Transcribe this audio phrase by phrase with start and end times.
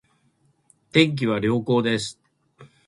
[0.93, 2.19] 天気は良好です